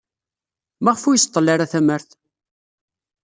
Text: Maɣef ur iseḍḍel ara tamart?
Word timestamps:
Maɣef 0.83 1.03
ur 1.09 1.15
iseḍḍel 1.15 1.47
ara 1.53 1.71
tamart? 1.71 2.09